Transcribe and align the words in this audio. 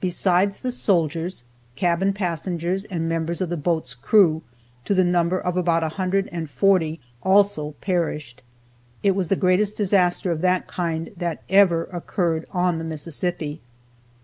Besides 0.00 0.58
the 0.58 0.72
soldiers, 0.72 1.44
cabin 1.76 2.12
passengers 2.12 2.84
and 2.86 3.08
members 3.08 3.40
of 3.40 3.50
the 3.50 3.56
boat's 3.56 3.94
crew, 3.94 4.42
to 4.84 4.94
the 4.94 5.04
number 5.04 5.38
of 5.38 5.56
about 5.56 5.82
140, 5.82 7.00
also 7.22 7.76
perished. 7.80 8.42
It 9.04 9.12
was 9.14 9.28
the 9.28 9.36
greatest 9.36 9.76
disaster, 9.76 10.32
of 10.32 10.40
that 10.40 10.66
kind, 10.66 11.12
that 11.16 11.44
ever 11.48 11.84
occurred 11.84 12.46
on 12.50 12.78
the 12.78 12.84
Mississippi. 12.84 13.60